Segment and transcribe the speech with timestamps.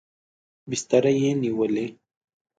[0.69, 1.87] بستره یې نیولې.